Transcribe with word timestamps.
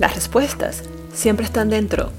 Las 0.00 0.14
respuestas 0.14 0.82
siempre 1.12 1.44
están 1.44 1.68
dentro. 1.68 2.10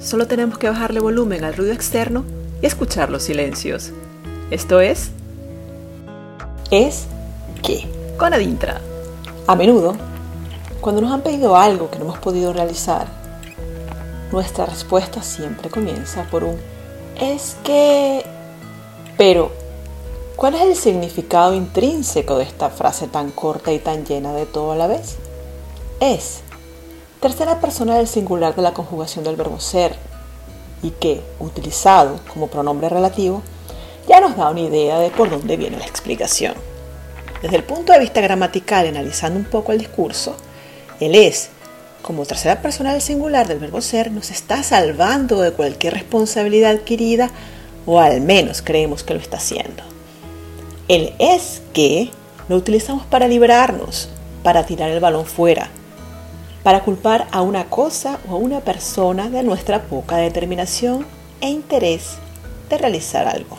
Solo 0.00 0.28
tenemos 0.28 0.58
que 0.58 0.68
bajarle 0.68 1.00
volumen 1.00 1.42
al 1.42 1.54
ruido 1.54 1.72
externo 1.72 2.24
y 2.62 2.66
escuchar 2.66 3.10
los 3.10 3.24
silencios. 3.24 3.90
Esto 4.52 4.80
es... 4.80 5.10
Es 6.70 7.06
que. 7.64 7.88
Con 8.16 8.32
Adintra. 8.32 8.80
A 9.48 9.56
menudo, 9.56 9.96
cuando 10.80 11.02
nos 11.02 11.10
han 11.10 11.22
pedido 11.22 11.56
algo 11.56 11.90
que 11.90 11.98
no 11.98 12.04
hemos 12.04 12.18
podido 12.18 12.52
realizar, 12.52 13.08
nuestra 14.30 14.64
respuesta 14.64 15.20
siempre 15.20 15.68
comienza 15.68 16.24
por 16.30 16.44
un 16.44 16.56
es 17.20 17.56
que... 17.64 18.24
Pero, 19.18 19.50
¿cuál 20.36 20.54
es 20.54 20.62
el 20.62 20.76
significado 20.76 21.54
intrínseco 21.54 22.38
de 22.38 22.44
esta 22.44 22.70
frase 22.70 23.08
tan 23.08 23.32
corta 23.32 23.72
y 23.72 23.80
tan 23.80 24.04
llena 24.04 24.32
de 24.32 24.46
todo 24.46 24.72
a 24.72 24.76
la 24.76 24.86
vez? 24.86 25.16
Es 25.98 26.42
tercera 27.20 27.60
persona 27.60 27.96
del 27.96 28.08
singular 28.08 28.54
de 28.54 28.62
la 28.62 28.74
conjugación 28.74 29.24
del 29.24 29.36
verbo 29.36 29.60
ser 29.60 29.96
y 30.82 30.90
que, 30.90 31.22
utilizado 31.40 32.20
como 32.32 32.48
pronombre 32.48 32.88
relativo, 32.88 33.42
ya 34.08 34.20
nos 34.20 34.36
da 34.36 34.50
una 34.50 34.60
idea 34.60 34.98
de 34.98 35.10
por 35.10 35.30
dónde 35.30 35.56
viene 35.56 35.78
la 35.78 35.86
explicación. 35.86 36.54
Desde 37.42 37.56
el 37.56 37.64
punto 37.64 37.92
de 37.92 38.00
vista 38.00 38.20
gramatical, 38.20 38.86
analizando 38.86 39.38
un 39.38 39.46
poco 39.46 39.72
el 39.72 39.78
discurso, 39.78 40.36
el 41.00 41.14
es, 41.14 41.48
como 42.02 42.24
tercera 42.24 42.62
persona 42.62 42.92
del 42.92 43.02
singular 43.02 43.48
del 43.48 43.58
verbo 43.58 43.80
ser, 43.80 44.12
nos 44.12 44.30
está 44.30 44.62
salvando 44.62 45.40
de 45.40 45.52
cualquier 45.52 45.94
responsabilidad 45.94 46.70
adquirida 46.70 47.30
o 47.84 48.00
al 48.00 48.20
menos 48.20 48.62
creemos 48.62 49.02
que 49.02 49.14
lo 49.14 49.20
está 49.20 49.38
haciendo. 49.38 49.82
El 50.88 51.14
es 51.18 51.62
que 51.72 52.10
lo 52.48 52.56
utilizamos 52.56 53.04
para 53.06 53.26
liberarnos, 53.26 54.08
para 54.44 54.64
tirar 54.64 54.90
el 54.90 55.00
balón 55.00 55.26
fuera, 55.26 55.68
para 56.66 56.80
culpar 56.80 57.28
a 57.30 57.42
una 57.42 57.70
cosa 57.70 58.18
o 58.28 58.34
a 58.34 58.38
una 58.38 58.58
persona 58.58 59.30
de 59.30 59.44
nuestra 59.44 59.84
poca 59.84 60.16
determinación 60.16 61.06
e 61.40 61.48
interés 61.48 62.16
de 62.68 62.76
realizar 62.76 63.28
algo, 63.28 63.56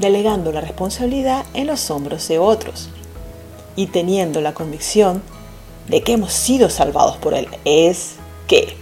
delegando 0.00 0.50
la 0.50 0.60
responsabilidad 0.60 1.44
en 1.54 1.68
los 1.68 1.88
hombros 1.92 2.26
de 2.26 2.40
otros 2.40 2.90
y 3.76 3.86
teniendo 3.86 4.40
la 4.40 4.54
convicción 4.54 5.22
de 5.86 6.02
que 6.02 6.14
hemos 6.14 6.32
sido 6.32 6.68
salvados 6.68 7.16
por 7.18 7.32
Él. 7.32 7.46
Es 7.64 8.14
que, 8.48 8.74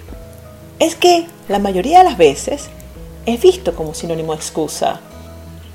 es 0.78 0.95
que 0.95 1.27
la 1.51 1.58
mayoría 1.58 1.98
de 1.98 2.05
las 2.05 2.17
veces 2.17 2.70
es 3.27 3.42
visto 3.42 3.75
como 3.75 3.92
sinónimo 3.92 4.33
de 4.33 4.39
excusa 4.39 5.01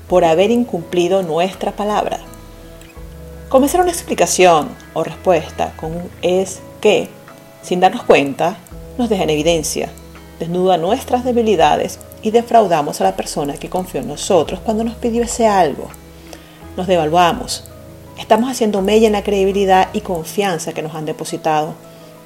por 0.08 0.24
haber 0.24 0.50
incumplido 0.50 1.22
nuestra 1.22 1.70
palabra. 1.70 2.18
Comenzar 3.48 3.80
una 3.80 3.92
explicación 3.92 4.70
o 4.92 5.04
respuesta 5.04 5.72
con 5.76 5.92
un 5.94 6.10
es 6.20 6.62
que, 6.86 7.08
sin 7.62 7.80
darnos 7.80 8.04
cuenta, 8.04 8.58
nos 8.96 9.08
deja 9.08 9.24
en 9.24 9.30
evidencia, 9.30 9.90
desnuda 10.38 10.76
nuestras 10.76 11.24
debilidades 11.24 11.98
y 12.22 12.30
defraudamos 12.30 13.00
a 13.00 13.04
la 13.04 13.16
persona 13.16 13.54
que 13.54 13.68
confió 13.68 14.02
en 14.02 14.06
nosotros 14.06 14.60
cuando 14.60 14.84
nos 14.84 14.94
pidió 14.94 15.24
ese 15.24 15.48
algo. 15.48 15.88
Nos 16.76 16.86
devaluamos. 16.86 17.64
Estamos 18.20 18.48
haciendo 18.48 18.82
mella 18.82 19.08
en 19.08 19.14
la 19.14 19.24
credibilidad 19.24 19.88
y 19.94 20.00
confianza 20.02 20.74
que 20.74 20.82
nos 20.82 20.94
han 20.94 21.06
depositado 21.06 21.74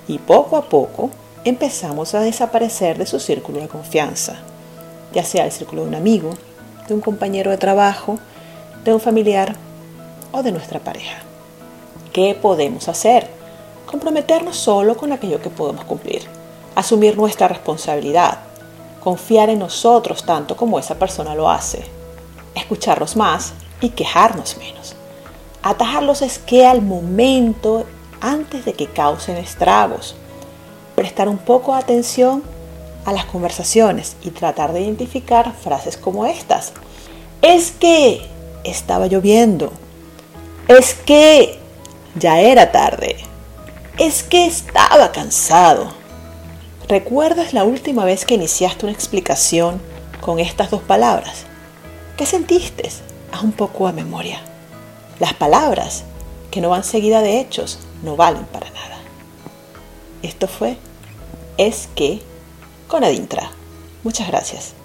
y 0.06 0.18
poco 0.18 0.58
a 0.58 0.68
poco 0.68 1.08
empezamos 1.44 2.14
a 2.14 2.20
desaparecer 2.20 2.98
de 2.98 3.06
su 3.06 3.18
círculo 3.18 3.60
de 3.60 3.68
confianza, 3.68 4.40
ya 5.14 5.24
sea 5.24 5.46
el 5.46 5.52
círculo 5.52 5.84
de 5.84 5.88
un 5.88 5.94
amigo, 5.94 6.34
de 6.86 6.92
un 6.92 7.00
compañero 7.00 7.50
de 7.50 7.56
trabajo, 7.56 8.18
de 8.84 8.92
un 8.92 9.00
familiar 9.00 9.56
o 10.32 10.42
de 10.42 10.52
nuestra 10.52 10.80
pareja. 10.80 11.22
¿Qué 12.12 12.34
podemos 12.34 12.90
hacer? 12.90 13.39
Comprometernos 13.90 14.56
solo 14.56 14.96
con 14.96 15.12
aquello 15.12 15.40
que 15.40 15.50
podemos 15.50 15.84
cumplir, 15.84 16.22
asumir 16.74 17.16
nuestra 17.16 17.48
responsabilidad, 17.48 18.38
confiar 19.02 19.50
en 19.50 19.58
nosotros 19.58 20.24
tanto 20.24 20.56
como 20.56 20.78
esa 20.78 20.94
persona 20.98 21.34
lo 21.34 21.50
hace, 21.50 21.84
escucharlos 22.54 23.16
más 23.16 23.52
y 23.80 23.90
quejarnos 23.90 24.56
menos, 24.58 24.94
atajarlos 25.62 26.22
es 26.22 26.38
que 26.38 26.66
al 26.66 26.82
momento 26.82 27.84
antes 28.20 28.64
de 28.64 28.74
que 28.74 28.86
causen 28.86 29.36
estragos, 29.36 30.14
prestar 30.94 31.28
un 31.28 31.38
poco 31.38 31.72
de 31.72 31.78
atención 31.78 32.42
a 33.04 33.12
las 33.12 33.24
conversaciones 33.24 34.16
y 34.22 34.30
tratar 34.30 34.72
de 34.72 34.82
identificar 34.82 35.52
frases 35.54 35.96
como 35.96 36.26
estas. 36.26 36.72
Es 37.42 37.70
que 37.72 38.26
estaba 38.64 39.06
lloviendo. 39.06 39.72
Es 40.68 40.94
que 40.94 41.58
ya 42.14 42.40
era 42.40 42.70
tarde. 42.70 43.16
Es 44.00 44.22
que 44.22 44.46
estaba 44.46 45.12
cansado. 45.12 45.92
¿Recuerdas 46.88 47.52
la 47.52 47.64
última 47.64 48.06
vez 48.06 48.24
que 48.24 48.32
iniciaste 48.32 48.86
una 48.86 48.94
explicación 48.94 49.78
con 50.22 50.40
estas 50.40 50.70
dos 50.70 50.80
palabras? 50.80 51.44
¿Qué 52.16 52.24
sentiste? 52.24 52.90
Haz 53.30 53.42
un 53.42 53.52
poco 53.52 53.86
a 53.86 53.92
memoria. 53.92 54.40
Las 55.18 55.34
palabras 55.34 56.04
que 56.50 56.62
no 56.62 56.70
van 56.70 56.82
seguida 56.82 57.20
de 57.20 57.40
hechos 57.40 57.78
no 58.02 58.16
valen 58.16 58.46
para 58.46 58.70
nada. 58.70 58.96
Esto 60.22 60.48
fue 60.48 60.78
Es 61.58 61.90
que 61.94 62.22
con 62.88 63.04
Adintra. 63.04 63.50
Muchas 64.02 64.28
gracias. 64.28 64.79